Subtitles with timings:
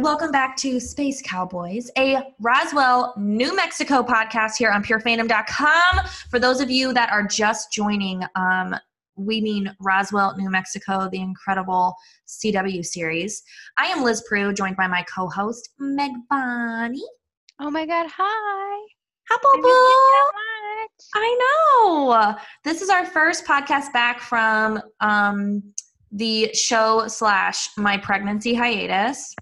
[0.00, 6.06] Welcome back to Space Cowboys, a Roswell, New Mexico podcast here on purefandom.com.
[6.30, 8.74] For those of you that are just joining, um,
[9.16, 11.94] we mean Roswell, New Mexico, the incredible
[12.26, 13.42] CW series.
[13.76, 17.04] I am Liz Prue, joined by my co host, Meg Bonnie.
[17.60, 18.86] Oh my god, hi.
[19.28, 20.88] Hello, boo.
[21.14, 21.38] I
[21.84, 22.36] know.
[22.64, 25.62] This is our first podcast back from um,
[26.10, 29.34] the show slash my pregnancy hiatus.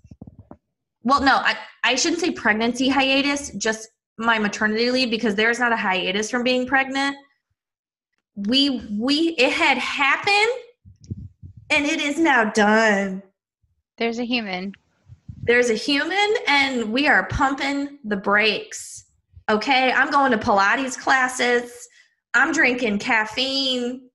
[1.09, 5.73] Well, no, I, I shouldn't say pregnancy hiatus, just my maternity leave because there's not
[5.73, 7.17] a hiatus from being pregnant.
[8.37, 10.53] We we it had happened
[11.71, 13.23] and it is now done.
[13.97, 14.75] There's a human.
[15.45, 19.07] There's a human and we are pumping the brakes.
[19.49, 21.89] Okay, I'm going to Pilates classes.
[22.35, 24.11] I'm drinking caffeine.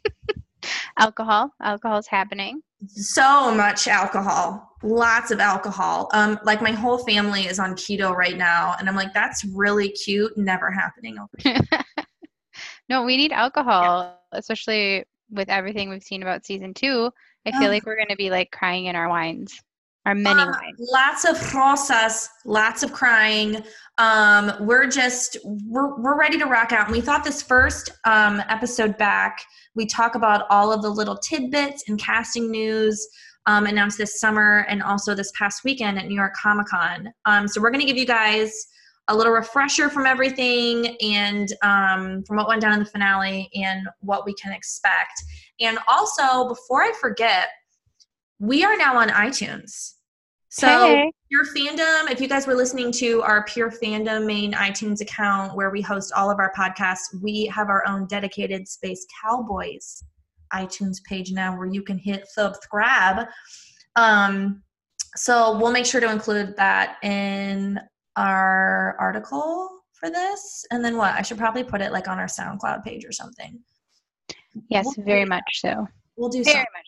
[0.98, 1.52] alcohol.
[1.62, 2.62] Alcohol's happening.
[2.88, 4.75] So much alcohol.
[4.86, 6.08] Lots of alcohol.
[6.12, 9.90] Um, like my whole family is on keto right now, and I'm like, that's really
[9.90, 10.36] cute.
[10.36, 12.06] Never happening over here.
[12.88, 14.38] no, we need alcohol, yeah.
[14.38, 17.10] especially with everything we've seen about season two.
[17.46, 17.72] I feel oh.
[17.72, 19.60] like we're going to be like crying in our wines,
[20.04, 20.76] our many uh, wines.
[20.78, 23.62] Lots of process, lots of crying.
[23.98, 26.86] Um, we're just we're we're ready to rock out.
[26.86, 29.40] And we thought this first um, episode back
[29.76, 33.06] we talk about all of the little tidbits and casting news
[33.46, 37.12] um, announced this summer and also this past weekend at New York Comic Con.
[37.24, 38.52] Um, so we're going to give you guys
[39.08, 43.86] a little refresher from everything and um, from what went down in the finale and
[44.00, 45.12] what we can expect.
[45.60, 47.48] And also, before I forget,
[48.40, 49.92] we are now on iTunes.
[50.48, 51.12] So, hey.
[51.30, 55.70] Pure Fandom, if you guys were listening to our Pure Fandom main iTunes account where
[55.70, 60.02] we host all of our podcasts, we have our own dedicated Space Cowboys
[60.52, 63.26] iTunes page now where you can hit subscribe.
[63.96, 64.62] Um,
[65.16, 67.80] so, we'll make sure to include that in
[68.16, 70.64] our article for this.
[70.70, 71.14] And then what?
[71.14, 73.58] I should probably put it like on our SoundCloud page or something.
[74.68, 75.86] Yes, we'll very much so.
[76.16, 76.50] We'll do so.
[76.50, 76.72] very something.
[76.74, 76.86] much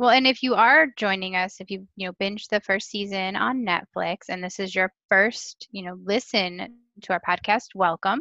[0.00, 3.36] well, and if you are joining us, if you you know binge the first season
[3.36, 8.20] on Netflix, and this is your first you know listen to our podcast, welcome.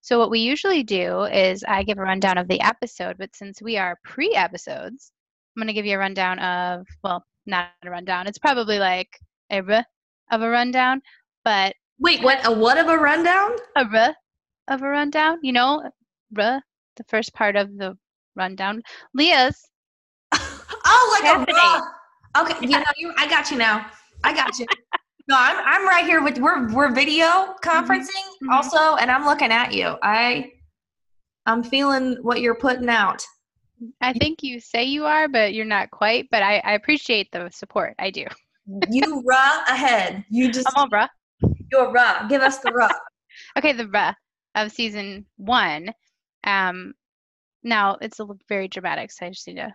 [0.00, 3.60] So what we usually do is I give a rundown of the episode, but since
[3.60, 5.12] we are pre-episodes,
[5.56, 8.26] I'm going to give you a rundown of well, not a rundown.
[8.26, 9.08] It's probably like
[9.50, 9.84] a r
[10.30, 11.00] of a rundown,
[11.44, 12.46] but wait, what?
[12.46, 13.56] A what of a rundown?
[13.76, 14.14] A r
[14.68, 15.38] of a rundown.
[15.42, 15.82] You know,
[16.38, 16.60] r
[16.96, 17.96] the first part of the
[18.36, 18.82] rundown.
[19.14, 19.60] Leah's
[20.32, 21.56] Oh, like happening.
[21.56, 22.00] a
[22.38, 22.78] Okay, yeah.
[22.78, 23.86] you know, you, I got you now.
[24.22, 24.66] I got you.
[25.30, 27.68] no, I'm I'm right here with we're we're video mm-hmm.
[27.68, 28.50] conferencing mm-hmm.
[28.50, 29.96] also, and I'm looking at you.
[30.02, 30.50] I
[31.46, 33.24] I'm feeling what you're putting out.
[34.00, 36.26] I think you say you are, but you're not quite.
[36.32, 37.94] But I, I appreciate the support.
[38.00, 38.26] I do.
[38.90, 40.24] you raw ahead.
[40.30, 41.06] You just I'm all raw.
[41.70, 42.26] You're raw.
[42.26, 42.90] Give us the raw.
[43.56, 44.12] okay, the raw
[44.56, 45.94] of season one.
[46.42, 46.92] Um,
[47.62, 49.72] now it's a very dramatic, so I just need to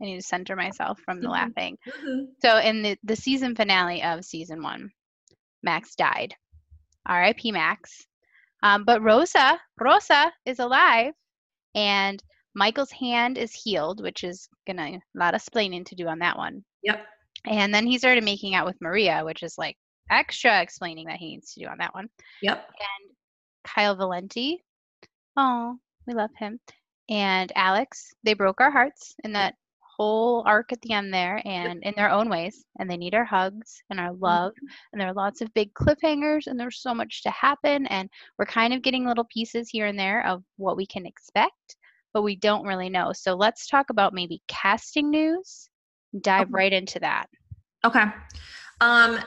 [0.00, 1.32] I need to center myself from the mm-hmm.
[1.32, 1.78] laughing.
[1.88, 2.24] Mm-hmm.
[2.40, 4.90] So in the, the season finale of season one,
[5.62, 6.34] Max died.
[7.06, 7.52] R.I.P.
[7.52, 8.06] Max.
[8.62, 11.14] Um, but Rosa, Rosa is alive,
[11.74, 12.22] and
[12.54, 16.36] Michael's hand is healed, which is gonna a lot of explaining to do on that
[16.36, 16.64] one.
[16.82, 17.06] Yep.
[17.46, 19.76] And then he started making out with Maria, which is like
[20.10, 22.08] extra explaining that he needs to do on that one.
[22.42, 22.56] Yep.
[22.68, 23.16] And
[23.64, 24.64] Kyle Valenti,
[25.36, 25.76] oh,
[26.06, 26.58] we love him.
[27.08, 29.54] And Alex, they broke our hearts in that
[29.98, 33.24] whole arc at the end there and in their own ways and they need our
[33.24, 34.66] hugs and our love mm-hmm.
[34.92, 38.46] and there are lots of big cliffhangers and there's so much to happen and we're
[38.46, 41.76] kind of getting little pieces here and there of what we can expect
[42.14, 45.68] but we don't really know so let's talk about maybe casting news
[46.20, 46.50] dive okay.
[46.52, 47.26] right into that
[47.84, 48.04] okay
[48.80, 49.18] um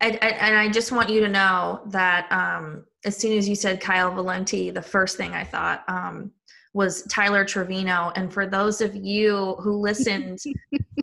[0.00, 3.54] I, I, and I just want you to know that um, as soon as you
[3.54, 6.32] said Kyle Valenti, the first thing I thought um,
[6.76, 8.12] was Tyler Trevino.
[8.16, 10.54] And for those of you who listened to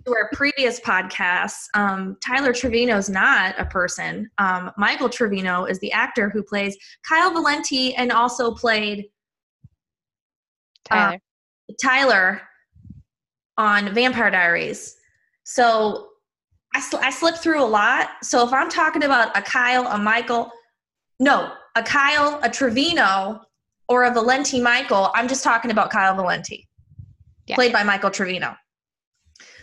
[0.07, 4.29] our previous podcasts, um, Tyler Trevino is not a person.
[4.37, 6.77] Um, Michael Trevino is the actor who plays
[7.09, 9.05] Kyle Valenti and also played
[10.85, 11.15] Tyler.
[11.15, 12.41] Uh, Tyler
[13.57, 14.95] on Vampire Diaries.
[15.43, 16.09] So
[16.75, 18.09] I, sl- I slipped through a lot.
[18.21, 20.51] So if I'm talking about a Kyle, a Michael,
[21.19, 23.41] no, a Kyle, a Trevino,
[23.87, 26.67] or a Valenti Michael, I'm just talking about Kyle Valenti,
[27.47, 27.55] yeah.
[27.55, 28.55] played by Michael Trevino.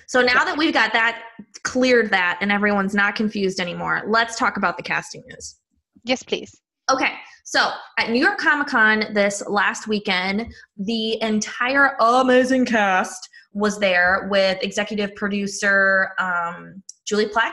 [0.07, 1.23] So now that we've got that
[1.63, 5.57] cleared that and everyone's not confused anymore, let's talk about the casting news.
[6.05, 6.61] Yes, please.
[6.91, 7.13] Okay.
[7.45, 14.29] So at New York Comic Con this last weekend, the entire amazing cast was there
[14.31, 17.53] with executive producer um, Julie Plec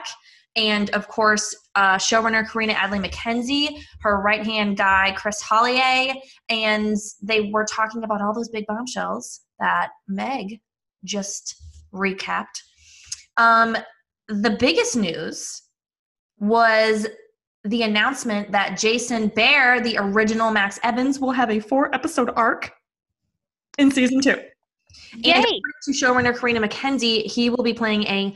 [0.58, 6.14] and of course uh, showrunner Carina Adly MacKenzie, her right hand guy Chris Hollier,
[6.50, 10.60] and they were talking about all those big bombshells that Meg
[11.06, 11.56] just
[11.94, 12.64] recapped.
[13.38, 13.78] Um,
[14.28, 15.62] the biggest news
[16.40, 17.08] was
[17.64, 22.72] the announcement that Jason Behr, the original Max Evans, will have a four episode arc
[23.78, 24.38] in season two.
[25.18, 25.34] Yay!
[25.34, 25.46] And
[25.84, 28.34] to showrunner Carina MacKenzie, he will be playing a,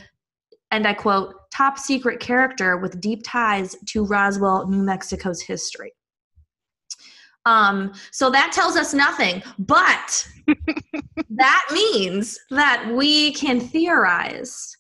[0.72, 5.94] and I quote, top secret character with deep ties to Roswell, New Mexico's history.
[7.46, 10.28] Um, so that tells us nothing, but
[11.30, 14.78] that means that we can theorize.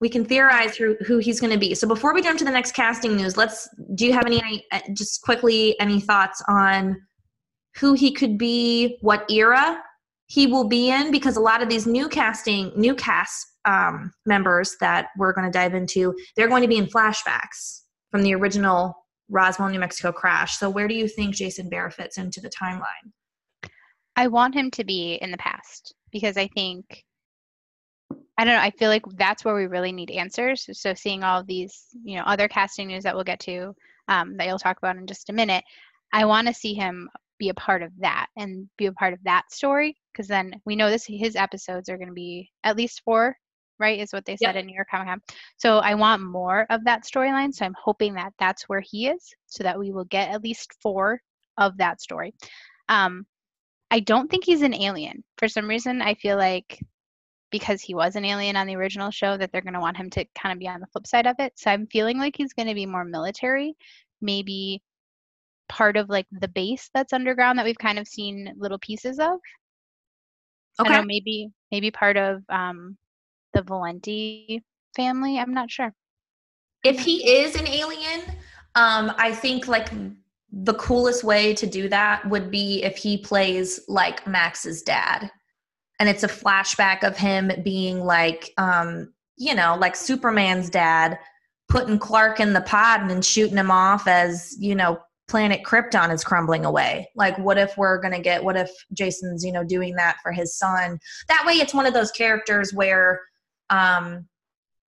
[0.00, 1.74] We can theorize who, who he's going to be.
[1.74, 3.68] So before we jump to the next casting news, let's.
[3.94, 7.00] Do you have any uh, just quickly any thoughts on
[7.78, 9.82] who he could be, what era
[10.26, 11.10] he will be in?
[11.10, 15.56] Because a lot of these new casting, new cast um, members that we're going to
[15.56, 18.94] dive into, they're going to be in flashbacks from the original
[19.28, 20.56] Roswell, New Mexico crash.
[20.56, 23.12] So where do you think Jason Behr fits into the timeline?
[24.14, 27.04] I want him to be in the past because I think
[28.38, 30.68] I don't know, I feel like that's where we really need answers.
[30.72, 33.74] So seeing all these, you know, other casting news that we'll get to
[34.08, 35.64] um, that you'll talk about in just a minute,
[36.12, 37.08] I want to see him
[37.38, 40.76] be a part of that and be a part of that story because then we
[40.76, 43.36] know this his episodes are going to be at least four
[43.78, 44.56] right is what they said Yep.
[44.56, 45.20] in new york comic con.
[45.56, 49.34] So i want more of that storyline so i'm hoping that that's where he is
[49.46, 51.20] so that we will get at least four
[51.58, 52.34] of that story.
[52.88, 53.26] Um
[53.90, 55.22] i don't think he's an alien.
[55.38, 56.80] For some reason i feel like
[57.52, 60.10] because he was an alien on the original show that they're going to want him
[60.10, 61.52] to kind of be on the flip side of it.
[61.56, 63.76] So i'm feeling like he's going to be more military
[64.22, 64.82] maybe
[65.68, 69.38] part of like the base that's underground that we've kind of seen little pieces of
[70.80, 70.94] Okay.
[70.94, 72.96] know, maybe maybe part of um
[73.54, 74.62] the Valenti
[74.94, 75.38] family.
[75.38, 75.92] I'm not sure.
[76.84, 78.22] if he is an alien,
[78.74, 79.88] um, I think like
[80.52, 85.30] the coolest way to do that would be if he plays like Max's dad,
[85.98, 91.18] and it's a flashback of him being like, um, you know, like Superman's dad,
[91.68, 96.12] putting Clark in the pod and then shooting him off as you know planet Krypton
[96.12, 97.08] is crumbling away.
[97.14, 98.44] Like, what if we're gonna get?
[98.44, 100.98] What if Jason's you know doing that for his son?
[101.28, 103.20] That way, it's one of those characters where.
[103.70, 104.28] Um,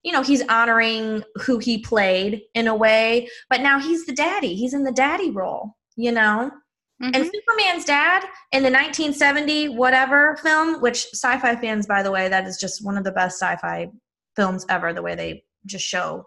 [0.05, 4.55] you know he's honoring who he played in a way but now he's the daddy
[4.55, 6.53] he's in the daddy role you know
[7.01, 7.31] and Mhm.
[7.33, 12.57] superman's dad in the 1970 whatever film which sci-fi fans by the way that is
[12.59, 13.91] just one of the best sci-fi
[14.37, 16.25] films ever the way they just show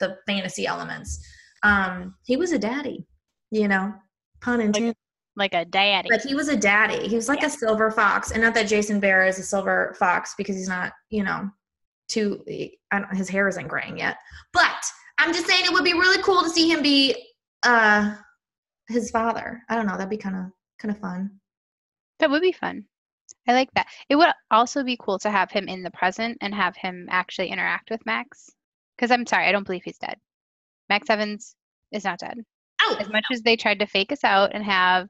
[0.00, 1.24] the fantasy elements
[1.64, 3.04] um he was a daddy
[3.50, 3.92] you know
[4.40, 4.94] pun intended
[5.36, 6.08] like a daddy.
[6.10, 7.08] like he was a daddy.
[7.08, 10.34] He was like a silver fox, and not that Jason Behr is a silver fox
[10.38, 11.50] because he's not, you know,
[12.08, 12.44] too.
[12.92, 14.16] I don't, his hair isn't graying yet.
[14.52, 14.84] But
[15.18, 17.14] I'm just saying it would be really cool to see him be
[17.64, 18.14] uh
[18.88, 19.60] his father.
[19.68, 19.96] I don't know.
[19.96, 20.44] That'd be kind of
[20.78, 21.30] kind of fun.
[22.20, 22.84] that would be fun.
[23.48, 23.88] I like that.
[24.08, 27.48] It would also be cool to have him in the present and have him actually
[27.48, 28.50] interact with Max.
[28.96, 30.18] Because I'm sorry, I don't believe he's dead.
[30.94, 31.56] Max Evans
[31.90, 32.38] is not dead.
[32.82, 35.08] Oh, As much as they tried to fake us out and have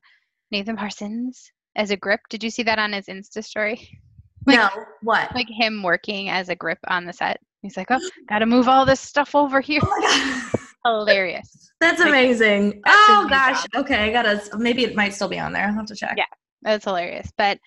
[0.51, 3.87] Nathan Parsons as a grip, did you see that on his Insta story?
[4.47, 4.71] like- no.
[5.03, 5.35] What?
[5.35, 7.39] Like him working as a grip on the set.
[7.61, 8.01] He's like, oh,
[8.31, 9.81] gotta move all this stuff over here.
[9.85, 10.61] oh my god.
[10.87, 11.71] Hilarious.
[11.81, 12.81] That's Like, amazing.
[12.85, 13.61] that's oh gosh.
[13.63, 13.83] job.
[13.85, 14.41] Okay, I gotta.
[14.57, 15.67] Maybe it might still be on there.
[15.67, 16.15] I'll have to check.
[16.17, 16.25] Yeah.
[16.63, 17.31] That's hilarious.
[17.37, 17.59] But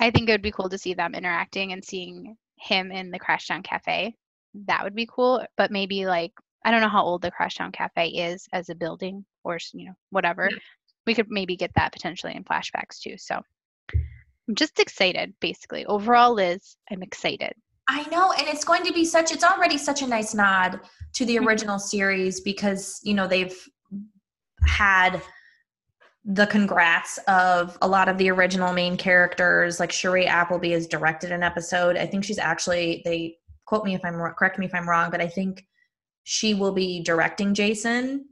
[0.00, 3.18] I think it would be cool to see them interacting and seeing him in the
[3.20, 4.14] Crashdown Cafe.
[4.66, 5.44] That would be cool.
[5.56, 6.32] But maybe like
[6.64, 9.94] I don't know how old the Crashdown Cafe is as a building or you know
[10.10, 10.50] whatever.
[11.06, 13.16] We could maybe get that potentially in flashbacks too.
[13.16, 13.40] So
[13.94, 15.32] I'm just excited.
[15.40, 17.52] Basically, overall, Liz, I'm excited.
[17.88, 19.32] I know, and it's going to be such.
[19.32, 20.80] It's already such a nice nod
[21.14, 21.46] to the Mhm.
[21.46, 23.56] original series because you know they've
[24.66, 25.22] had
[26.24, 29.80] the congrats of a lot of the original main characters.
[29.80, 31.96] Like Shiri Appleby has directed an episode.
[31.96, 35.20] I think she's actually they quote me if I'm correct me if I'm wrong, but
[35.22, 35.66] I think
[36.30, 38.26] she will be directing Jason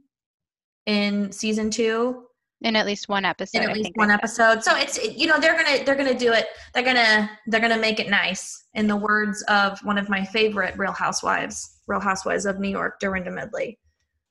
[0.85, 2.27] in season two
[2.61, 3.63] In at least one episode.
[3.63, 4.63] in at least one episode.
[4.63, 6.45] So it's you know they're gonna they're gonna do it.
[6.75, 8.65] They're gonna they're gonna make it nice.
[8.75, 12.99] In the words of one of my favorite Real Housewives, Real Housewives of New York,
[12.99, 13.79] Dorinda Medley.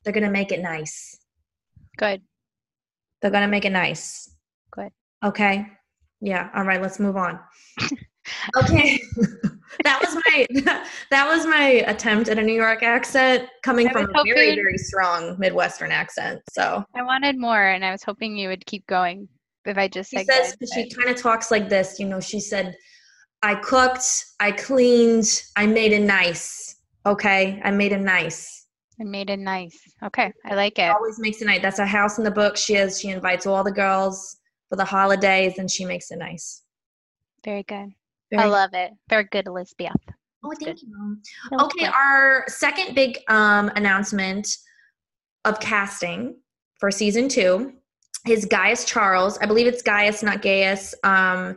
[0.05, 1.19] They're gonna make it nice.
[1.99, 2.23] Good.
[3.21, 4.31] They're gonna make it nice.
[4.71, 4.93] Good.
[5.25, 5.67] Okay.
[6.21, 6.51] Yeah.
[6.55, 6.81] All right.
[6.81, 7.41] Let's move on.
[8.57, 9.01] okay.
[9.85, 10.47] that was my
[11.11, 15.37] that was my attempt at a New York accent coming from a very very strong
[15.39, 16.41] Midwestern accent.
[16.51, 19.29] So I wanted more, and I was hoping you would keep going.
[19.65, 22.77] If I just she says she kind of talks like this you know she said
[23.43, 24.07] I cooked,
[24.41, 26.77] I cleaned, I made it nice.
[27.05, 28.67] Okay, I made it nice.
[29.01, 29.79] I made it nice.
[30.03, 30.91] Okay, I like it.
[30.91, 31.63] Always makes it nice.
[31.63, 32.57] That's a house in the book.
[32.57, 32.99] She is.
[32.99, 36.63] She invites all the girls for the holidays, and she makes it nice.
[37.45, 37.91] Very good.
[38.31, 38.93] Very I love it.
[39.09, 39.93] Very good, Elizabeth.
[40.45, 40.83] Oh, thank good.
[40.83, 41.17] you.
[41.51, 44.57] Was Okay, our second big um, announcement
[45.45, 46.37] of casting
[46.79, 47.73] for season two
[48.27, 49.39] is Gaius Charles.
[49.39, 51.57] I believe it's Gaius, not Gaius, um,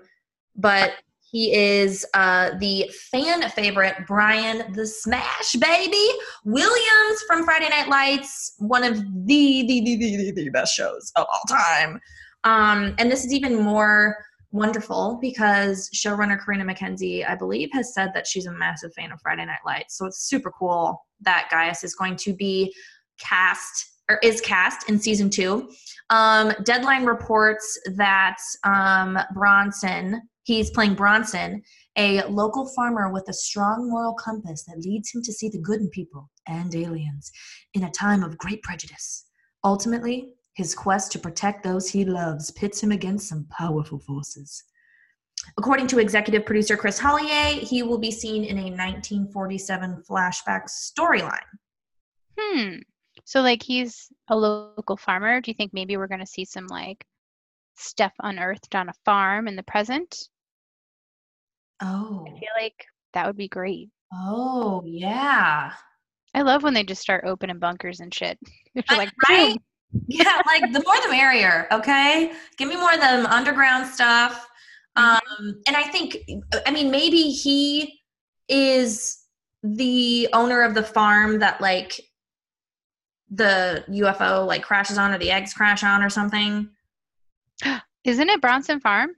[0.55, 0.93] but
[1.31, 6.07] he is uh, the fan favorite Brian the Smash Baby
[6.43, 11.11] Williams from Friday Night Lights, one of the the the the, the, the best shows
[11.15, 11.99] of all time.
[12.45, 14.17] Um, and this is even more
[14.51, 19.21] wonderful because showrunner Carina MacKenzie, I believe, has said that she's a massive fan of
[19.21, 19.97] Friday Night Lights.
[19.97, 22.73] So it's super cool that Gaius is going to be
[23.19, 25.69] cast or is cast in season two.
[26.09, 31.61] Um, Deadline reports that um, Bronson, he's playing Bronson,
[31.95, 35.79] a local farmer with a strong moral compass that leads him to see the good
[35.79, 37.31] in people and aliens
[37.75, 39.25] in a time of great prejudice.
[39.63, 44.61] Ultimately, his quest to protect those he loves pits him against some powerful forces.
[45.57, 51.39] According to executive producer Chris Hollier, he will be seen in a 1947 flashback storyline.
[52.37, 52.79] Hmm.
[53.23, 55.39] So like he's a local farmer.
[55.39, 57.05] Do you think maybe we're gonna see some like
[57.77, 60.27] stuff unearthed on a farm in the present?
[61.81, 62.25] Oh.
[62.27, 63.89] I feel like that would be great.
[64.13, 65.71] Oh, yeah.
[66.33, 68.37] I love when they just start opening bunkers and shit.
[68.73, 69.57] You're like, right?
[70.07, 72.31] Yeah, like the more the merrier, okay?
[72.57, 74.47] Give me more of them underground stuff.
[74.95, 76.17] Um, and I think,
[76.65, 78.01] I mean, maybe he
[78.47, 79.19] is
[79.63, 81.99] the owner of the farm that like
[83.31, 86.69] the UFO like crashes on or the eggs crash on or something.
[88.03, 89.11] Isn't it Bronson Farm?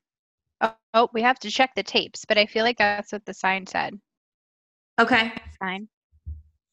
[0.59, 3.33] Oh, oh, we have to check the tapes, but I feel like that's what the
[3.33, 3.99] sign said.
[4.99, 5.31] Okay.
[5.61, 5.87] Sign.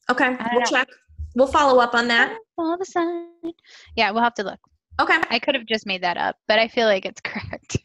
[0.09, 0.29] Okay.
[0.51, 0.65] We'll know.
[0.65, 0.87] check.
[1.35, 2.37] We'll follow up on that.
[2.57, 3.27] All the sign.
[3.95, 4.59] Yeah, we'll have to look.
[4.99, 5.17] Okay.
[5.29, 7.77] I could have just made that up, but I feel like it's correct.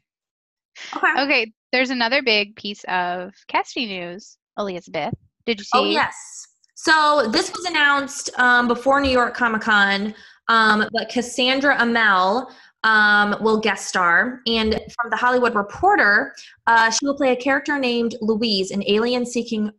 [0.96, 1.22] Okay.
[1.22, 5.14] Okay, there's another big piece of casting news, Elizabeth.
[5.46, 5.70] Did you see?
[5.74, 6.48] Oh yes.
[6.74, 10.14] So this was announced um, before New York Comic Con,
[10.48, 12.50] um, but Cassandra Amell
[12.82, 16.34] um, will guest star, and from the Hollywood Reporter,
[16.66, 19.70] uh, she will play a character named Louise, an alien seeking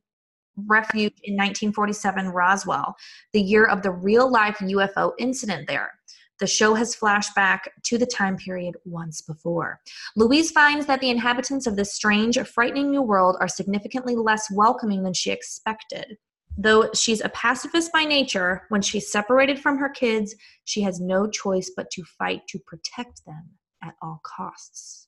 [0.68, 2.96] refuge in 1947 Roswell,
[3.34, 5.92] the year of the real-life UFO incident there.
[6.40, 9.80] The show has flashback to the time period once before.
[10.18, 15.04] Louise finds that the inhabitants of this strange, frightening new world are significantly less welcoming
[15.04, 16.18] than she expected.
[16.58, 20.36] Though she's a pacifist by nature, when she's separated from her kids,
[20.66, 23.52] she has no choice but to fight to protect them
[23.84, 25.08] at all costs.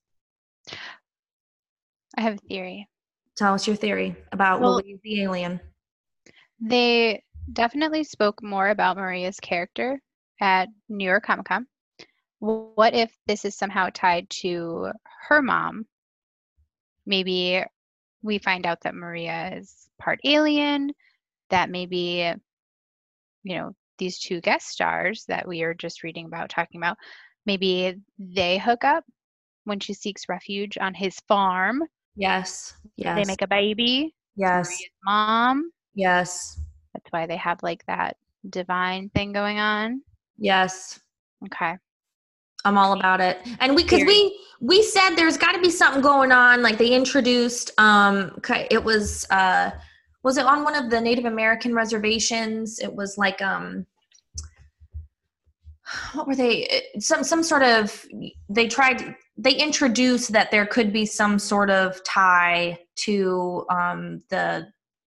[2.18, 2.90] I have a theory.
[3.38, 5.60] Tell us your theory about Well- Louise the alien.
[6.60, 10.02] They definitely spoke more about Maria's character
[10.42, 11.68] at New York Comic Con.
[12.40, 14.92] What if this is somehow tied to
[15.28, 15.86] her mom?
[17.06, 17.64] Maybe
[18.22, 20.92] we find out that Maria is part alien,
[21.50, 22.34] that maybe,
[23.44, 26.98] you know, these two guest stars that we are just reading about, talking about,
[27.46, 29.04] maybe they hook up
[29.64, 31.84] when she seeks refuge on his farm.
[32.16, 32.76] Yes.
[32.98, 33.18] Yes.
[33.18, 34.14] They make a baby.
[34.36, 34.82] yes.
[35.06, 35.72] Mom.
[35.94, 36.60] Yes.
[36.94, 38.18] That's why they have like that
[38.50, 40.02] divine thing going on.
[40.38, 41.00] Yes.
[41.46, 41.78] Okay.
[42.66, 43.40] I'm all about it.
[43.60, 46.90] And we cuz we we said there's got to be something going on like they
[46.90, 48.40] introduced um
[48.72, 49.72] it was uh
[50.24, 52.80] was it on one of the Native American reservations?
[52.80, 53.86] It was like um
[56.14, 58.06] what were they eh, some some sort of
[58.50, 64.68] they tried they introduced that there could be some sort of tie to um the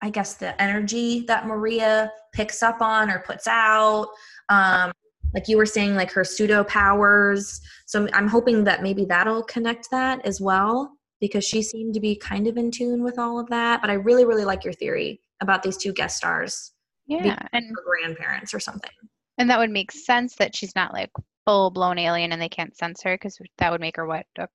[0.04, 4.08] I guess the energy that Maria picks up on or puts out.
[4.50, 4.92] Um
[5.34, 7.62] like you were saying like her pseudo powers.
[7.86, 12.02] So I'm, I'm hoping that maybe that'll connect that as well because she seemed to
[12.02, 13.82] be kind of in tune with all of that.
[13.82, 16.74] But i really really like your theory about these two guest stars
[17.08, 17.38] Yeah.
[17.54, 18.92] And her grandparents or something.
[19.38, 21.10] And that would make sense that she's not like
[21.46, 24.48] full blown alien and they can't sense her because that would make her what a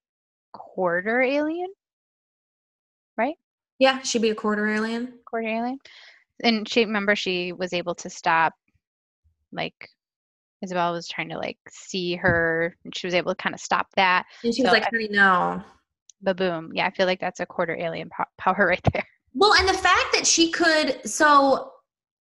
[0.52, 1.68] quarter alien,
[3.16, 3.36] right?
[3.78, 5.78] yeah she'd be a quarter alien quarter alien.
[6.42, 8.52] And she remember she was able to stop,
[9.52, 9.74] like
[10.62, 13.86] Isabel was trying to like see her, and she was able to kind of stop
[13.96, 14.24] that.
[14.44, 15.62] and she was like I- honey no
[16.22, 19.04] But boom, yeah, I feel like that's a quarter alien po- power right there.
[19.34, 21.72] Well, and the fact that she could, so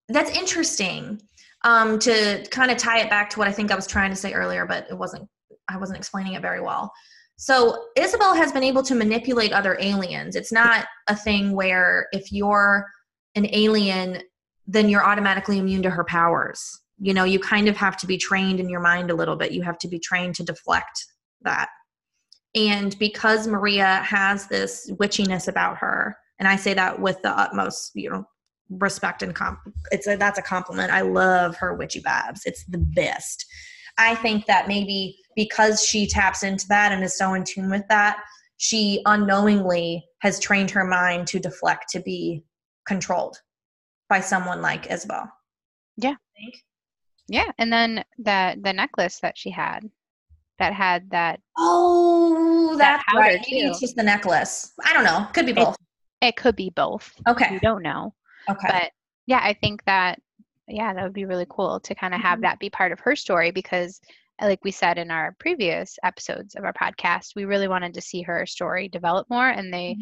[0.10, 1.20] that's interesting
[1.64, 4.16] um, to kind of tie it back to what I think I was trying to
[4.16, 5.28] say earlier, but it wasn't,
[5.68, 6.92] I wasn't explaining it very well.
[7.38, 10.36] So Isabel has been able to manipulate other aliens.
[10.36, 12.86] It's not a thing where if you're
[13.36, 14.22] an alien,
[14.68, 16.62] then you're automatically immune to her powers.
[17.00, 19.54] You know, you kind of have to be trained in your mind a little bit.
[19.54, 21.06] You have to be trained to deflect
[21.42, 21.70] that.
[22.56, 27.92] And because Maria has this witchiness about her, and I say that with the utmost,
[27.94, 28.26] you know,
[28.70, 29.60] respect and comp
[29.92, 30.92] it's a that's a compliment.
[30.92, 32.42] I love her witchy babs.
[32.46, 33.46] It's the best.
[33.98, 37.88] I think that maybe because she taps into that and is so in tune with
[37.90, 38.18] that,
[38.58, 42.44] she unknowingly has trained her mind to deflect to be
[42.88, 43.38] controlled
[44.10, 45.32] by someone like Isabel.
[45.98, 46.16] Yeah.
[47.28, 49.82] Yeah, and then that the necklace that she had
[50.58, 53.40] that had that Oh, that's that right.
[53.50, 53.68] Maybe too.
[53.70, 54.74] it's just the necklace.
[54.86, 55.28] I don't know.
[55.34, 55.76] Could be both.
[56.22, 57.14] it could be both.
[57.28, 57.50] Okay.
[57.52, 58.14] We don't know.
[58.50, 58.68] Okay.
[58.68, 58.92] But
[59.26, 60.20] yeah, I think that
[60.68, 62.44] yeah, that would be really cool to kind of have Mhm.
[62.44, 64.00] that be part of her story because
[64.40, 68.02] uh, like we said in our previous episodes of our podcast, we really wanted to
[68.02, 69.96] see her story develop more and they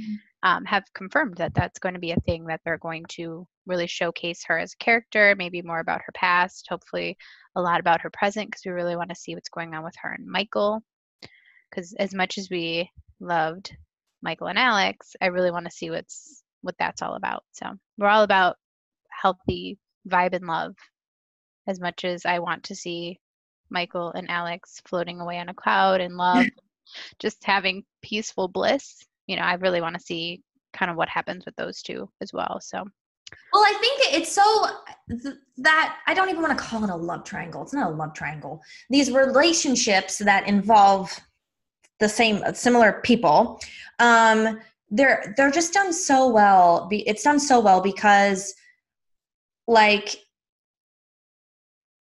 [0.43, 3.87] um, have confirmed that that's going to be a thing that they're going to really
[3.87, 7.17] showcase her as a character, maybe more about her past, hopefully
[7.55, 9.95] a lot about her present, because we really want to see what's going on with
[10.01, 10.81] her and Michael.
[11.69, 12.89] Because as much as we
[13.19, 13.75] loved
[14.21, 17.43] Michael and Alex, I really want to see what's what that's all about.
[17.53, 17.65] So
[17.97, 18.57] we're all about
[19.09, 20.75] healthy vibe and love.
[21.65, 23.19] As much as I want to see
[23.69, 26.45] Michael and Alex floating away on a cloud in love,
[27.19, 30.41] just having peaceful bliss, you know, I really want to see
[30.73, 32.59] kind of what happens with those two as well.
[32.61, 32.83] So
[33.51, 34.67] Well, I think it's so
[35.09, 37.63] th- that I don't even want to call it a love triangle.
[37.63, 38.61] It's not a love triangle.
[38.89, 41.17] These relationships that involve
[41.99, 43.59] the same similar people,
[43.99, 46.87] um, they're they're just done so well.
[46.91, 48.53] It's done so well because,
[49.67, 50.15] like,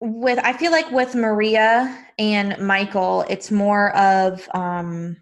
[0.00, 5.16] with I feel like with Maria and Michael, it's more of um,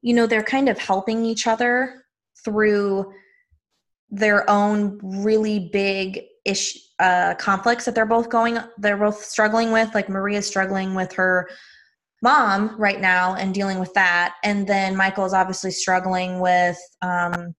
[0.00, 2.04] you know they're kind of helping each other
[2.44, 3.12] through
[4.10, 9.92] their own really big ish uh, conflicts that they're both going they're both struggling with
[9.94, 11.48] like maria's struggling with her
[12.22, 14.36] mom right now and dealing with that.
[14.44, 17.54] And then Michael is obviously struggling with um,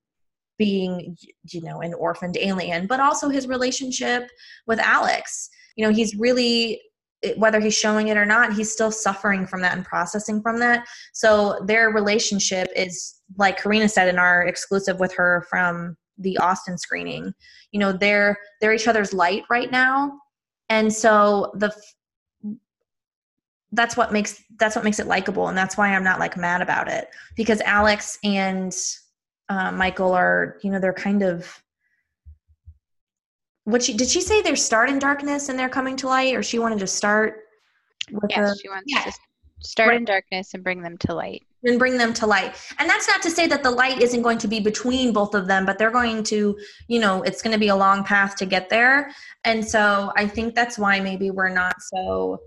[0.57, 1.17] being
[1.51, 4.29] you know an orphaned alien but also his relationship
[4.67, 5.49] with alex.
[5.75, 6.79] You know he's really
[7.37, 10.85] whether he's showing it or not he's still suffering from that and processing from that.
[11.13, 16.77] So their relationship is like carina said in our exclusive with her from the austin
[16.77, 17.33] screening
[17.73, 20.19] you know they're they're each other's light right now.
[20.69, 21.75] And so the
[23.73, 26.61] that's what makes that's what makes it likable and that's why i'm not like mad
[26.61, 28.75] about it because alex and
[29.49, 31.61] uh, michael are you know they're kind of
[33.65, 36.43] what she did she say they're start in darkness and they're coming to light or
[36.43, 37.41] she wanted to start
[38.11, 39.03] with yes, the, she wants yeah.
[39.03, 39.11] to
[39.61, 39.97] start Right.
[39.97, 41.41] in darkness and bring them to light.
[41.63, 44.37] and bring them to light and that's not to say that the light isn't going
[44.39, 46.57] to be between both of them but they're going to
[46.89, 49.09] you know it's going to be a long path to get there
[49.45, 52.37] and so i think that's why maybe we're not so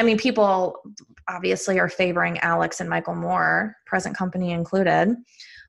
[0.00, 0.80] i mean people
[1.28, 5.14] obviously are favoring alex and michael more, present company included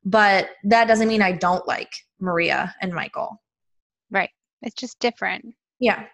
[0.05, 3.39] but that doesn't mean i don't like maria and michael
[4.09, 4.29] Right.
[4.61, 5.45] It's just different.
[5.79, 6.05] yeah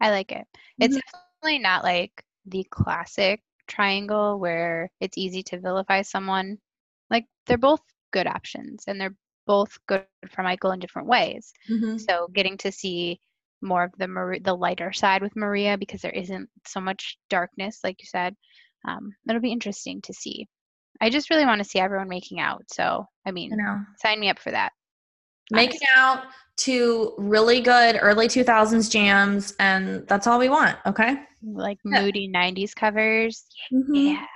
[0.00, 0.46] I like it.
[0.80, 1.00] It's Mhm.
[1.12, 6.58] definitely not like the classic triangle where it's easy to vilify someone.
[7.10, 9.14] Like they're both good options and they're
[9.46, 11.52] both good for Michael in different ways.
[11.70, 12.00] Mhm.
[12.00, 13.20] So getting to see
[13.62, 17.80] more of the Mar- the lighter side with Maria because there isn't so much darkness,
[17.84, 18.34] like you said,
[18.86, 20.46] um, it'll be interesting to see.
[21.00, 22.64] I just really want to see everyone making out.
[22.68, 24.72] So I mean, know sign me up for that.
[25.50, 26.24] making out
[26.58, 32.02] to really good early 2000s jams and that's all we want okay Like Yeah.
[32.02, 33.44] moody '90s covers.
[33.72, 33.88] Mhm.
[34.14, 34.26] Yeah.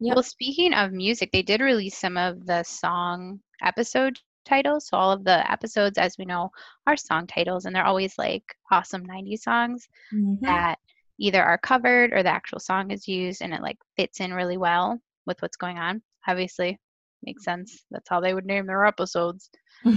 [0.00, 0.14] Yep.
[0.16, 4.18] Well, speaking of music, they did release some of the song episode
[4.50, 4.88] titles.
[4.88, 6.50] So all of the episodes, as we know,
[6.86, 10.40] are song titles, and they're always like awesome '90s songs Mhm.
[10.42, 10.78] that
[11.18, 14.56] either are covered or the actual song is used, and it like fits in really
[14.56, 16.02] well with what's going on.
[16.26, 16.78] Obviously,
[17.22, 17.84] makes sense.
[17.90, 19.50] That's how they would name their episodes.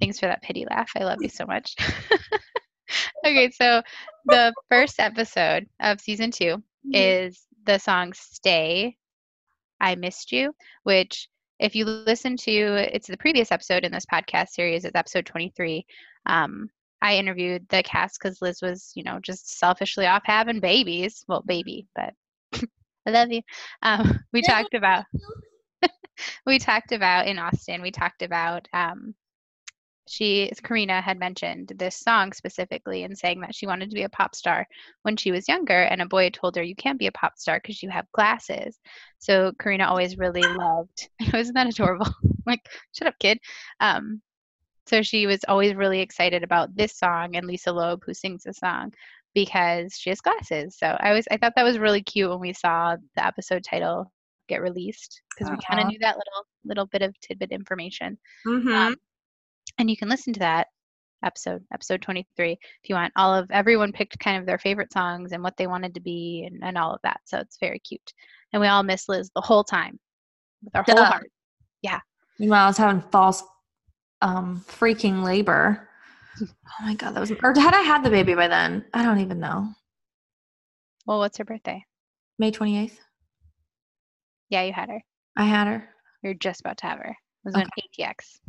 [0.00, 0.90] Thanks for that pity laugh.
[0.96, 1.74] I love you so much.
[3.26, 3.82] okay, so
[4.26, 8.96] the first episode of season two is the song Stay,
[9.80, 11.28] I Missed You, which,
[11.60, 12.50] if you listen to,
[12.94, 15.84] it's the previous episode in this podcast series, it's episode 23.
[16.26, 16.70] Um,
[17.02, 21.22] I interviewed the cast because Liz was, you know, just selfishly off having babies.
[21.28, 22.14] Well, baby, but
[23.06, 23.42] I love you.
[23.82, 25.04] Um, we talked about,
[26.46, 29.14] we talked about in Austin, we talked about um,
[30.10, 34.08] she Carina had mentioned this song specifically and saying that she wanted to be a
[34.08, 34.66] pop star
[35.02, 37.60] when she was younger and a boy told her you can't be a pop star
[37.62, 38.76] because you have glasses.
[39.20, 42.12] So Carina always really loved wasn't that adorable?
[42.46, 42.58] like,
[42.92, 43.38] shut up, kid.
[43.78, 44.20] Um,
[44.88, 48.52] so she was always really excited about this song and Lisa Loeb who sings the
[48.52, 48.92] song
[49.32, 50.76] because she has glasses.
[50.76, 54.10] So I was I thought that was really cute when we saw the episode title
[54.48, 55.56] get released because uh-huh.
[55.56, 58.18] we kind of knew that little little bit of tidbit information.
[58.44, 58.74] Mm-hmm.
[58.74, 58.96] Um,
[59.80, 60.68] and you can listen to that
[61.24, 65.32] episode episode 23 if you want all of everyone picked kind of their favorite songs
[65.32, 68.12] and what they wanted to be and, and all of that so it's very cute.
[68.52, 69.98] And we all miss liz the whole time
[70.62, 70.96] with our Duh.
[70.96, 71.30] whole heart.
[71.82, 72.00] Yeah.
[72.38, 73.42] Meanwhile i was having false
[74.22, 75.88] um freaking labor.
[76.42, 78.84] Oh my god that was or had i had the baby by then?
[78.94, 79.68] I don't even know.
[81.06, 81.84] Well what's her birthday?
[82.38, 82.96] May 28th
[84.48, 85.02] yeah you had her.
[85.36, 85.88] I had her.
[86.22, 87.10] You're just about to have her.
[87.10, 87.64] It was okay.
[87.64, 88.40] an atx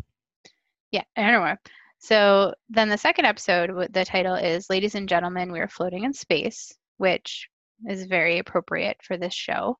[0.92, 1.56] yeah, I don't know.
[2.00, 6.14] So then the second episode, the title is Ladies and Gentlemen, We Are Floating in
[6.14, 7.48] Space, which
[7.88, 9.78] is very appropriate for this show.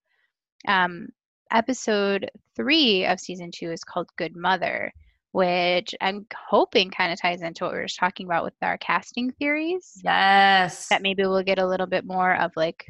[0.68, 1.08] Um,
[1.52, 4.94] episode three of season two is called Good Mother,
[5.32, 8.78] which I'm hoping kind of ties into what we were just talking about with our
[8.78, 10.00] casting theories.
[10.04, 10.90] Yes.
[10.90, 12.86] That maybe we'll get a little bit more of like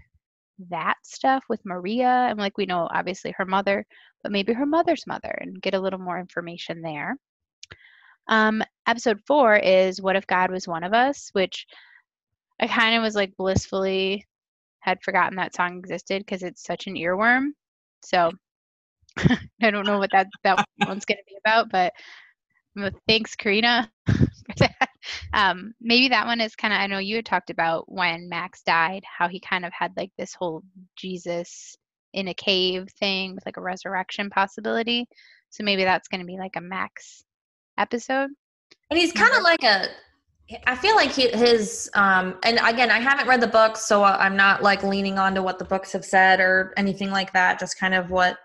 [0.70, 2.28] that stuff with Maria.
[2.30, 3.86] And like we know, obviously, her mother,
[4.24, 7.16] but maybe her mother's mother and get a little more information there.
[8.32, 11.67] Um, episode four is What If God Was One of Us, which
[12.62, 14.26] I kind of was like blissfully
[14.80, 17.50] had forgotten that song existed because it's such an earworm.
[18.04, 18.32] So
[19.62, 21.94] I don't know what that that one's going to be about, but
[23.08, 23.91] thanks, Carina.
[25.34, 26.80] Um, maybe that one is kind of.
[26.80, 30.12] I know you had talked about when Max died, how he kind of had like
[30.15, 30.62] this whole
[30.96, 31.76] Jesus
[32.13, 35.08] in a cave thing with like a resurrection possibility.
[35.50, 37.24] So maybe that's going to be like a Max
[37.82, 38.30] episode.
[38.89, 39.88] And he's kind of like a
[40.67, 44.36] I feel like he, his um and again I haven't read the book, so I'm
[44.36, 47.80] not like leaning on to what the books have said or anything like that just
[47.80, 48.38] kind of what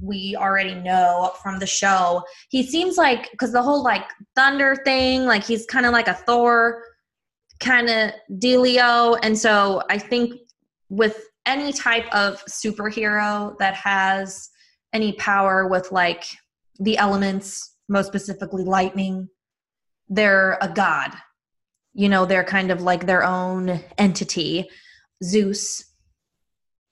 [0.00, 2.22] we already know from the show.
[2.48, 6.14] He seems like cuz the whole like thunder thing like he's kind of like a
[6.14, 6.82] Thor
[7.58, 10.34] kind of dealio and so I think
[10.88, 14.50] with any type of superhero that has
[14.92, 16.24] any power with like
[16.78, 19.28] the elements most specifically lightning
[20.08, 21.12] they're a god.
[21.94, 24.68] You know they're kind of like their own entity.
[25.24, 25.84] Zeus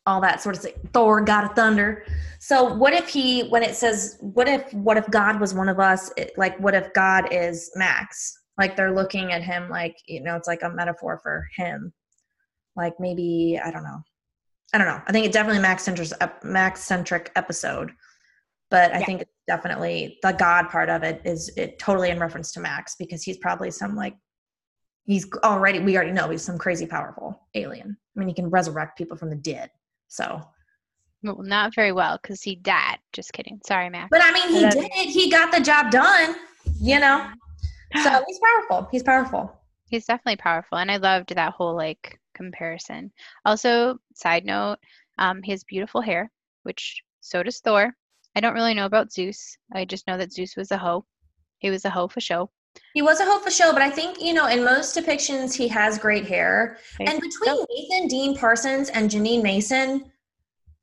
[0.07, 2.05] all that sort of thing thor god of thunder.
[2.39, 5.79] So what if he when it says what if what if god was one of
[5.79, 6.11] us?
[6.17, 8.39] It, like what if god is max?
[8.59, 11.93] Like they're looking at him like you know it's like a metaphor for him.
[12.77, 14.03] Like maybe i don't know.
[14.73, 15.03] I don't know.
[15.07, 17.93] I think it definitely max uh, centric max centric episode
[18.71, 19.07] but I yeah.
[19.07, 22.97] think it's definitely the God part of it is it totally in reference to Max
[22.97, 24.17] because he's probably some like
[25.05, 27.97] he's already we already know he's some crazy powerful alien.
[28.17, 29.71] I mean, he can resurrect people from the dead.
[30.09, 30.43] So
[31.23, 32.99] well, not very well because he died.
[33.13, 33.61] Just kidding.
[33.67, 34.09] Sorry, Max.
[34.11, 35.07] But I mean, he did.
[35.07, 35.13] You.
[35.13, 36.37] He got the job done.
[36.81, 37.31] You know.
[38.03, 38.89] So he's powerful.
[38.91, 39.61] He's powerful.
[39.89, 43.13] He's definitely powerful, and I loved that whole like comparison.
[43.45, 44.79] Also, side note,
[45.19, 46.31] um, his beautiful hair,
[46.65, 47.95] which so does Thor.
[48.37, 49.57] I don't really know about Zeus.
[49.73, 51.05] I just know that Zeus was a hoe.
[51.59, 52.51] He was a hoe for show.
[52.93, 55.69] He was a hoe for show, but I think, you know, in most depictions, he
[55.69, 56.79] has great hair.
[57.01, 57.11] Okay.
[57.11, 57.65] And between.
[57.71, 60.11] Nathan Dean Parsons and Jeanine Mason,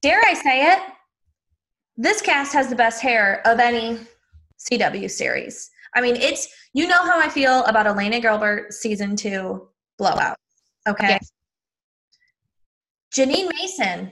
[0.02, 0.80] dare I say it,
[1.98, 4.00] this cast has the best hair of any
[4.58, 5.70] CW series.
[5.94, 10.38] I mean, it's, you know how I feel about Elena Gilbert season two blowout.
[10.88, 11.10] Okay.
[11.10, 11.32] Yes.
[13.14, 14.12] Jeanine Mason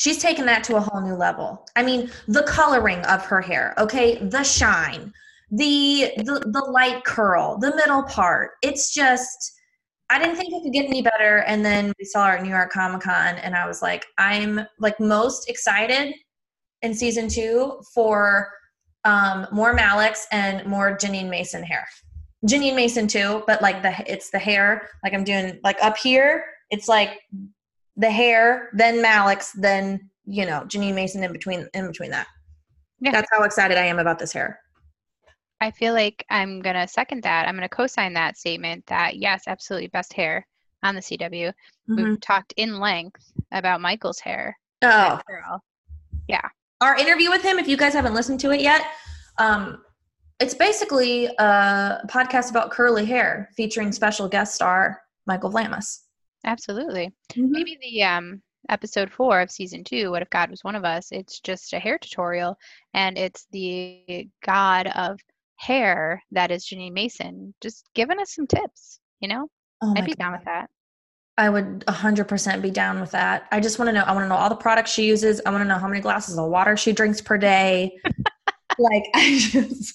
[0.00, 1.66] she's taken that to a whole new level.
[1.76, 5.12] I mean, the coloring of her hair, okay, the shine,
[5.50, 8.52] the the, the light curl, the middle part.
[8.62, 9.52] It's just
[10.08, 11.44] I didn't think it could get any better.
[11.46, 14.60] And then we saw her at New York Comic Con, and I was like, I'm
[14.78, 16.14] like most excited
[16.82, 18.48] in season two for
[19.04, 21.86] um, more Malex and more Jeanine Mason hair.
[22.46, 24.88] Jeanine Mason too, but like the it's the hair.
[25.04, 27.20] Like I'm doing like up here, it's like
[28.00, 32.26] the hair, then Malex, then you know Jeanine Mason in between in between that.
[33.00, 33.12] Yeah.
[33.12, 34.58] That's how excited I am about this hair.
[35.60, 37.46] I feel like I'm gonna second that.
[37.46, 40.46] I'm gonna co-sign that statement that yes, absolutely best hair
[40.82, 41.48] on the CW.
[41.48, 41.96] Mm-hmm.
[41.96, 44.58] We've talked in length about Michael's hair.
[44.82, 45.20] Oh,
[46.28, 46.48] yeah.
[46.80, 48.82] Our interview with him, if you guys haven't listened to it yet,
[49.36, 49.84] um,
[50.38, 55.98] it's basically a podcast about curly hair featuring special guest star Michael Vlamis.
[56.44, 57.12] Absolutely.
[57.32, 57.50] Mm-hmm.
[57.50, 61.08] Maybe the um, episode four of season two, What If God Was One of Us?
[61.12, 62.56] It's just a hair tutorial
[62.94, 65.20] and it's the God of
[65.56, 69.48] hair that is Jeanine Mason, just giving us some tips, you know?
[69.82, 70.18] Oh I'd be God.
[70.18, 70.70] down with that.
[71.38, 73.46] I would 100% be down with that.
[73.50, 74.02] I just want to know.
[74.02, 75.40] I want to know all the products she uses.
[75.46, 77.98] I want to know how many glasses of water she drinks per day.
[78.78, 79.94] like, I just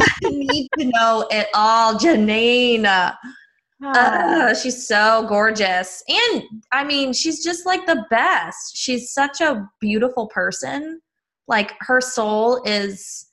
[0.00, 2.84] I need to know it all, Jeanine.
[3.82, 6.02] Ah, Uh, she's so gorgeous.
[6.08, 8.76] And I mean, she's just like the best.
[8.76, 11.00] She's such a beautiful person.
[11.46, 13.26] Like, her soul is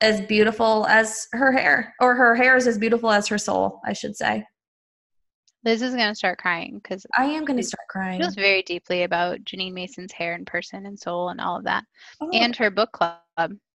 [0.00, 3.94] as beautiful as her hair, or her hair is as beautiful as her soul, I
[3.94, 4.44] should say.
[5.64, 8.20] Liz is going to start crying because I am going to start crying.
[8.20, 11.82] feels very deeply about Jeanine Mason's hair and person and soul and all of that.
[12.20, 13.18] Oh, And her book club.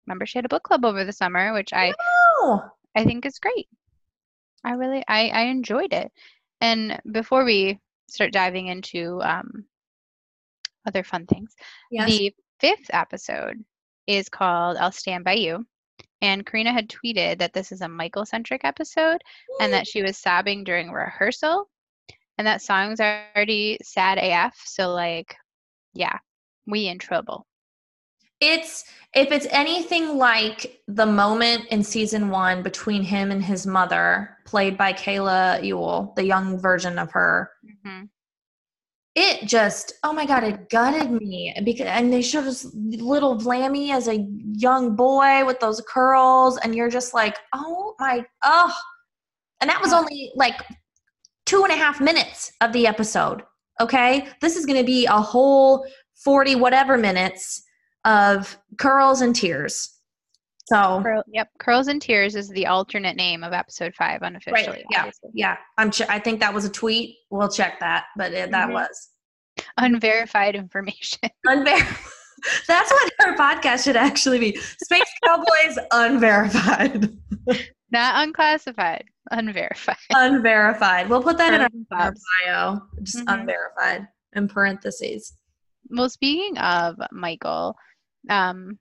[0.06, 1.94] Remember, she had a book club over the summer, which I
[2.42, 2.62] no.
[2.96, 3.68] I think is great.
[4.64, 6.12] I really I I enjoyed it.
[6.62, 9.66] And before we start diving into um,
[10.86, 11.56] other fun things,
[11.92, 12.08] Yes.
[12.10, 13.64] the fifth episode
[14.08, 15.66] is called "I'll Stand by You,"
[16.22, 19.22] and Carina had tweeted that this is a Michael centric episode
[19.60, 21.70] and that she was sobbing during rehearsal,
[22.38, 24.56] and that song's already sad AF.
[24.66, 25.36] So like,
[25.94, 26.18] yeah,
[26.66, 27.46] we in trouble.
[28.40, 34.38] It's if it's anything like the moment in season one between him and his mother,
[34.46, 37.50] played by Kayla Ewell, the young version of her.
[37.84, 38.04] hmm
[39.16, 43.92] It just, oh my god, it gutted me because, and they showed us little Vlammy
[43.92, 48.74] as a young boy with those curls, and you're just like, oh my, oh,
[49.62, 50.62] and that was only like
[51.48, 53.42] two and a half minutes of the episode.
[53.80, 57.64] Okay, this is going to be a whole forty whatever minutes
[58.08, 59.94] of curls and tears.
[60.66, 64.68] So Curl, yep, Curls and Tears is the alternate name of episode five unofficially.
[64.68, 65.30] right, yeah, obviously.
[65.34, 65.58] yeah.
[65.78, 65.92] I'm.
[65.92, 67.16] Ch- I think that was a tweet.
[67.30, 68.74] We'll check that, but it, that Mhm.
[68.74, 69.10] was.
[69.78, 71.20] Unverified information.
[71.48, 72.14] Unver-
[72.68, 74.56] That's what our podcast should actually be.
[74.84, 77.18] Space Cowboys Unverified.
[77.92, 79.96] Not unclassified, unverified.
[80.14, 81.10] Unverified.
[81.10, 82.22] We'll put that in our, Curls and our Bobs.
[82.46, 82.80] bio.
[83.04, 83.40] Just Mhm.
[83.40, 85.34] unverified in parentheses.
[85.90, 87.78] Well, speaking of Michael,
[88.30, 88.80] um,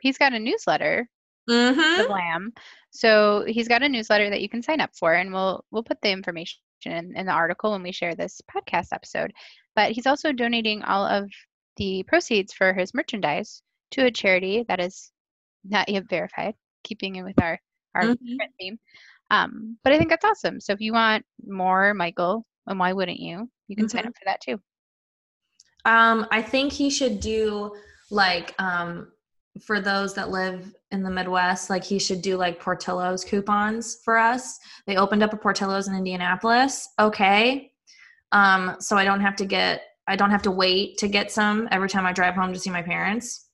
[0.00, 1.08] he's got a newsletter,
[1.46, 2.12] the Mm-hmm.
[2.12, 2.52] Lamb.
[2.90, 6.00] So he's got a newsletter that you can sign up for, and we'll we'll put
[6.00, 9.32] the information in, in the article when we share this podcast episode.
[9.76, 11.28] But he's also donating all of
[11.76, 13.62] the proceeds for his merchandise
[13.92, 15.10] to a charity that is
[15.64, 17.58] not yet verified, keeping in with our
[17.94, 18.36] our Mhm.
[18.36, 18.78] print theme.
[19.30, 20.60] Um, but I think that's awesome.
[20.60, 23.50] So if you want more Michael, and why wouldn't you?
[23.68, 24.08] You can sign Mhm.
[24.08, 24.60] up for that too.
[25.84, 27.74] Um, I think he should do
[28.10, 29.08] like um
[29.60, 34.16] for those that live in the Midwest, like he should do like Portillo's coupons for
[34.16, 34.58] us.
[34.86, 36.88] They opened up a Portillo's in Indianapolis.
[36.98, 37.72] Okay.
[38.32, 41.68] Um, so I don't have to get I don't have to wait to get some
[41.70, 43.48] every time I drive home to see my parents.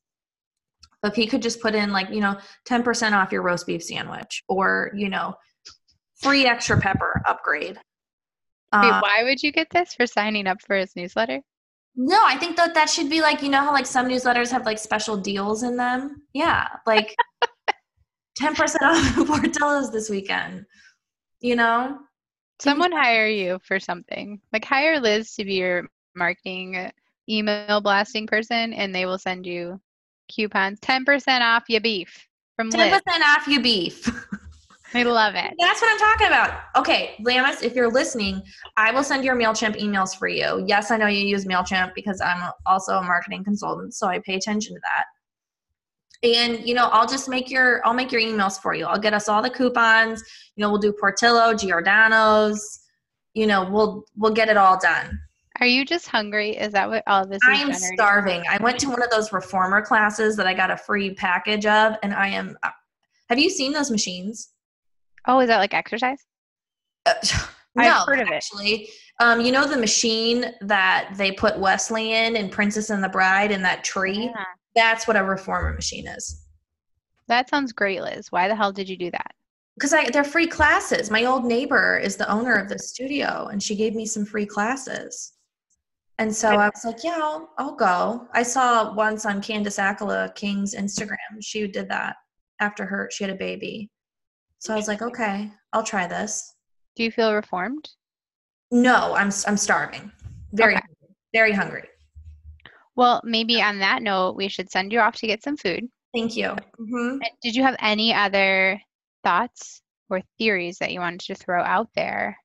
[1.04, 4.42] If he could just put in like, you know, 10% off your roast beef sandwich
[4.48, 5.34] or, you know,
[6.20, 7.76] free extra pepper upgrade.
[7.76, 11.42] Wait, Uh, why would you get this for signing up for his newsletter?
[11.96, 14.66] No, I think that that should be like you know how like some newsletters have
[14.66, 16.22] like special deals in them.
[16.34, 17.14] Yeah, like
[18.36, 20.66] ten percent off Portillo's this weekend.
[21.40, 21.98] You know,
[22.58, 24.40] Someone hire you for something.
[24.52, 26.90] Like hire Liz to be your marketing uh,
[27.28, 29.80] email blasting person, and they will send you
[30.34, 34.10] coupons, ten percent off your beef from ten percent off your beef.
[34.94, 35.52] I love it.
[35.58, 36.60] That's what I'm talking about.
[36.76, 38.42] Okay, Vlamis, if you're listening,
[38.76, 40.64] I will send your Mailchimp emails for you.
[40.66, 44.36] Yes, I know you use Mailchimp because I'm also a marketing consultant, so I pay
[44.36, 45.04] attention to that.
[46.22, 48.86] And you know, I'll just make your I'll make your emails for you.
[48.86, 50.22] I'll get us all the coupons.
[50.56, 52.80] You know, we'll do Portillo, Giordano's.
[53.34, 55.18] You know, we'll we'll get it all done.
[55.60, 56.50] Are you just hungry?
[56.56, 57.48] Is that what all this is?
[57.48, 58.42] I am starving.
[58.48, 61.96] I went to one of those reformer classes that I got a free package of,
[62.02, 62.56] and I am.
[62.62, 62.70] uh,
[63.28, 64.50] Have you seen those machines?
[65.26, 66.24] Oh, is that like exercise?
[67.04, 67.14] Uh,
[67.76, 68.34] I've no, heard of it.
[68.34, 68.88] actually.
[69.20, 73.50] Um, you know the machine that they put Wesley in in Princess and the Bride
[73.50, 74.30] in that tree?
[74.34, 74.44] Yeah.
[74.74, 76.42] That's what a reformer machine is.
[77.28, 78.30] That sounds great, Liz.
[78.30, 79.32] Why the hell did you do that?
[79.74, 81.10] Because I they're free classes.
[81.10, 84.46] My old neighbor is the owner of the studio, and she gave me some free
[84.46, 85.32] classes.
[86.18, 88.26] And so I was like, yeah, I'll, I'll go.
[88.32, 91.18] I saw once on Candice Accola King's Instagram.
[91.42, 92.16] She did that
[92.58, 93.90] after her she had a baby.
[94.66, 96.56] So I was like, okay, I'll try this.
[96.96, 97.88] Do you feel reformed?
[98.72, 100.10] No, I'm I'm starving.
[100.54, 100.82] Very Okay.
[100.82, 101.16] hungry.
[101.32, 101.84] very hungry.
[102.96, 105.84] Well, maybe on that note, we should send you off to get some food.
[106.12, 106.56] Thank you.
[106.78, 108.80] hmm Did you have any other
[109.22, 112.36] thoughts or theories that you wanted to throw out there?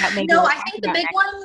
[0.00, 1.12] No, I think the big next?
[1.12, 1.42] one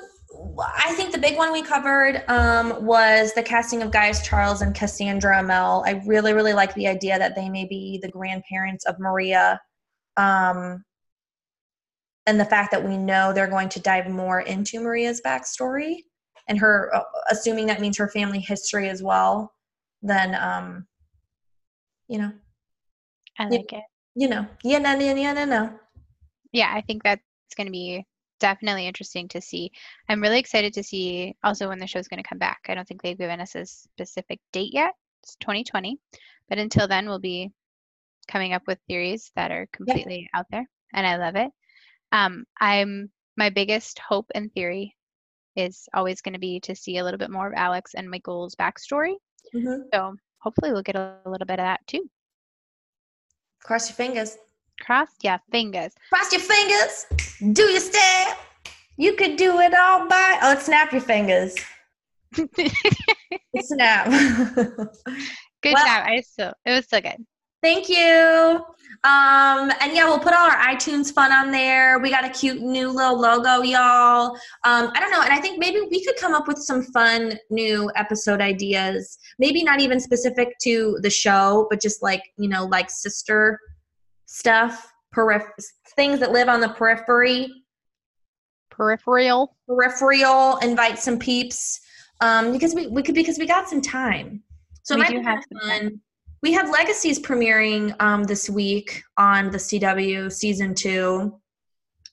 [0.60, 4.74] I think the big one we covered um, was the casting of Gaius Charles and
[4.76, 5.84] Cassandra Amell.
[5.86, 9.60] I really, really like the idea that they may be the grandparents of Maria.
[10.18, 10.84] Um,
[12.26, 15.98] and the fact that we know they're going to dive more into Maria's backstory
[16.48, 19.54] and her, uh, assuming that means her family history as well,
[20.02, 20.88] then, um,
[22.08, 22.32] you know.
[23.38, 23.84] I like it.
[24.16, 25.80] You know, yeah, no, no, no, no, no.
[26.54, 27.22] Yeah, I think that's
[27.58, 28.06] going to be
[28.40, 29.72] definitely interesting to see.
[30.10, 32.60] I'm really excited to see also when the show's going to come back.
[32.68, 34.94] I don't think they've given us a specific date yet.
[35.24, 35.98] It's 2020.
[36.50, 37.52] But until then, we'll be
[38.28, 40.68] coming up with theories that are completely out there.
[40.94, 41.52] And I love it.
[42.12, 44.96] Um, I'm my biggest hope and theory
[45.56, 48.56] is always going to be to see a little bit more of Alex and Michael's
[48.56, 49.16] backstory.
[49.54, 49.84] Mm-hmm.
[49.94, 52.10] So hopefully we'll get a little bit of that too.
[53.64, 54.38] Cross your fingers.
[54.82, 55.94] Cross your fingers.
[56.10, 57.06] Cross your fingers.
[57.54, 58.38] Do your step.
[58.98, 60.40] You could do it all by.
[60.42, 61.56] Oh, snap your fingers.
[63.62, 64.06] snap.
[65.62, 66.06] good Well- job.
[66.08, 67.26] I still it was so good.
[67.64, 68.64] Thank you.
[69.06, 71.98] Um, and yeah, we'll put all our iTunes fun on there.
[71.98, 74.36] We got a cute new little logo, y'all.
[74.64, 77.40] Um, I don't know, and I think maybe we could come up with some fun
[77.50, 79.18] new episode ideas.
[79.40, 83.60] Maybe not even specific to the show, but just like you know, like sister
[84.26, 85.52] stuff, periph-
[85.96, 87.52] things that live on the periphery.
[88.70, 89.56] Peripheral.
[89.68, 91.80] peripheral invite some peeps
[92.20, 94.44] um because we, we could because we got some time
[94.84, 96.02] so We do have fun.
[96.44, 101.40] we have legacies premiering um this week on the cw season two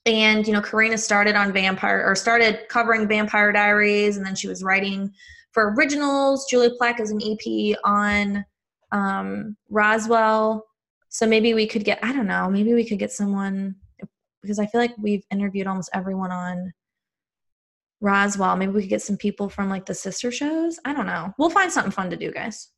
[0.05, 4.47] and you know carina started on vampire or started covering vampire diaries and then she
[4.47, 5.11] was writing
[5.51, 8.45] for originals julie plec is an ep on
[8.93, 10.65] um roswell
[11.13, 13.75] so maybe we could get i don't know maybe we could get someone
[14.43, 16.73] because I feel like we've interviewed almost everyone on
[18.01, 18.57] Roswell.
[18.57, 20.79] Maybe we could get some people from like the sister shows.
[20.85, 21.33] I don't know.
[21.39, 22.69] We'll find something fun to do, guys.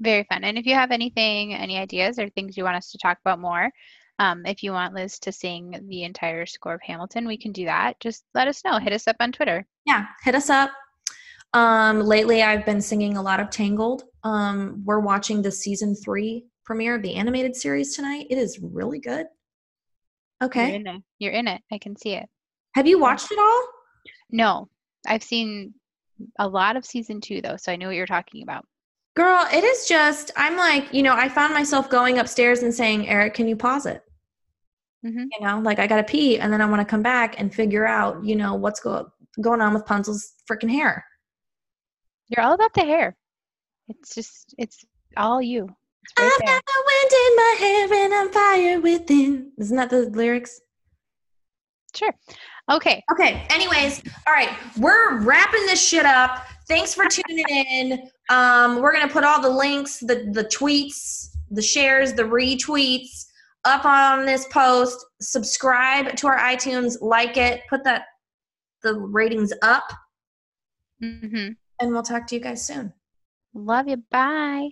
[0.00, 0.42] Very fun.
[0.42, 3.38] And if you have anything, any ideas or things you want us to talk about
[3.38, 3.70] more,
[4.18, 7.64] um, if you want Liz to sing the entire score of Hamilton, we can do
[7.66, 7.98] that.
[8.00, 8.78] Just let us know.
[8.78, 9.64] Hit us up on Twitter.
[9.86, 10.72] Yeah, hit us up.
[11.52, 14.02] Um, lately, I've been singing a lot of Tangled.
[14.24, 18.26] Um, we're watching the season three premiere of the animated series tonight.
[18.30, 19.26] It is really good.
[20.40, 20.74] You're Okay.
[20.74, 21.02] in it.
[21.18, 21.62] You're in it.
[21.72, 22.28] I can see it.
[22.74, 23.68] Have you watched it all?
[24.30, 24.68] No,
[25.06, 25.74] I've seen
[26.38, 28.66] a lot of season two though, so I know what you're talking about.
[29.14, 33.08] Girl, it is just, I'm like, you know, I found myself going upstairs and saying,
[33.08, 34.02] Eric, can you pause it?
[35.04, 35.28] Mhm.
[35.38, 37.54] You know, like I got to pee and then I want to come back and
[37.54, 41.04] figure out, you know, what's go- going on with Punzel's freaking hair.
[42.28, 43.16] You're all about the hair.
[43.88, 44.84] It's just, it's
[45.16, 45.68] all you.
[46.18, 46.54] Right I've there.
[46.54, 49.52] got the wind in my hair and I'm fire within.
[49.58, 50.60] Isn't that the lyrics?
[51.94, 52.14] Sure.
[52.70, 53.02] Okay.
[53.12, 53.46] Okay.
[53.50, 56.44] Anyways, all right, we're wrapping this shit up.
[56.66, 58.10] Thanks for tuning in.
[58.30, 63.26] Um, we're gonna put all the links, the the tweets, the shares, the retweets
[63.64, 65.04] up on this post.
[65.20, 68.04] Subscribe to our iTunes, like it, put that
[68.82, 69.84] the ratings up,
[71.00, 71.48] hmm
[71.80, 72.92] and we'll talk to you guys soon.
[73.52, 73.98] Love you.
[74.10, 74.70] Bye.